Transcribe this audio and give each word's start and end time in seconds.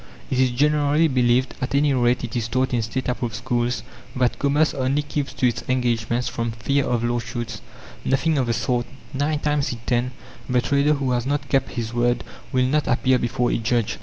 It 0.31 0.39
is 0.39 0.49
generally 0.49 1.07
believed, 1.07 1.53
at 1.61 1.75
any 1.75 1.93
rate 1.93 2.23
it 2.23 2.35
is 2.35 2.47
taught 2.47 2.73
in 2.73 2.81
State 2.81 3.07
approved 3.07 3.35
schools, 3.35 3.83
that 4.15 4.39
commerce 4.39 4.73
only 4.73 5.03
keeps 5.03 5.31
to 5.33 5.47
its 5.47 5.63
engagements 5.69 6.27
from 6.27 6.49
fear 6.53 6.85
of 6.85 7.03
lawsuits. 7.03 7.61
Nothing 8.03 8.39
of 8.39 8.47
the 8.47 8.53
sort; 8.53 8.87
nine 9.13 9.37
times 9.37 9.71
in 9.71 9.77
ten 9.85 10.11
the 10.49 10.59
trader 10.59 10.93
who 10.95 11.11
has 11.11 11.27
not 11.27 11.47
kept 11.49 11.73
his 11.73 11.93
word 11.93 12.23
will 12.51 12.65
not 12.65 12.87
appear 12.87 13.19
before 13.19 13.51
a 13.51 13.59
judge. 13.59 13.99